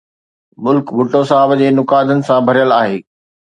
[0.63, 2.97] ملڪ ڀٽو صاحب جي نقادن سان ڀريل آهي.